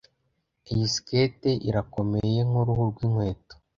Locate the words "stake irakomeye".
0.95-2.39